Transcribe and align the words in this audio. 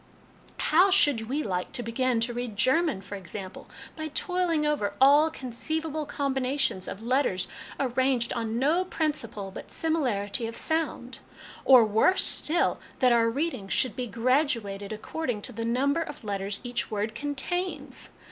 How 0.57 0.89
should 0.89 1.29
we 1.29 1.43
like 1.43 1.73
to 1.73 1.83
begin 1.83 2.19
to 2.21 2.33
read 2.33 2.57
German, 2.57 3.03
for 3.03 3.13
ex 3.13 3.35
ample, 3.35 3.67
by 3.95 4.07
toiling 4.07 4.65
over 4.65 4.95
all 4.99 5.29
conceivable 5.29 6.07
combinations 6.07 6.87
of 6.87 7.03
letters, 7.03 7.47
arranged 7.79 8.33
on 8.33 8.57
no 8.57 8.83
principle 8.83 9.51
but 9.51 9.69
similarity 9.69 10.47
of 10.47 10.57
sound; 10.57 11.19
or, 11.65 11.85
worse 11.85 12.23
still, 12.23 12.79
that 12.97 13.11
our 13.11 13.29
readings 13.29 13.73
should 13.73 13.95
be 13.95 14.07
graduated 14.07 14.91
according 14.91 15.43
to 15.43 15.51
the 15.51 15.65
number 15.65 16.01
of 16.01 16.23
letters 16.23 16.61
each 16.63 16.89
word 16.89 17.13
contains 17.13 18.09